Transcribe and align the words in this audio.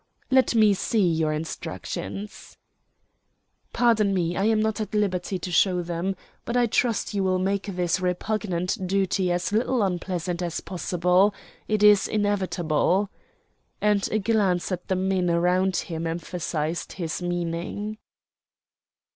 "Let 0.31 0.55
me 0.55 0.73
see 0.73 1.07
your 1.07 1.31
instructions." 1.31 2.57
"Pardon 3.71 4.15
me, 4.15 4.35
I 4.35 4.45
am 4.45 4.59
not 4.59 4.81
at 4.81 4.95
liberty 4.95 5.37
to 5.37 5.51
show 5.51 5.83
them. 5.83 6.15
But 6.43 6.57
I 6.57 6.65
trust 6.65 7.13
you 7.13 7.23
will 7.23 7.37
make 7.37 7.67
this 7.67 7.99
repugnant 7.99 8.87
duty 8.87 9.31
as 9.31 9.51
little 9.51 9.83
unpleasant 9.83 10.41
as 10.41 10.59
possible. 10.59 11.35
It 11.67 11.83
is 11.83 12.07
inevitable," 12.07 13.11
and 13.79 14.09
a 14.11 14.17
glance 14.17 14.71
at 14.71 14.87
the 14.87 14.95
men 14.95 15.29
around 15.29 15.75
him 15.77 16.07
emphasized 16.07 16.93
his 16.93 17.21
meaning. 17.21 17.99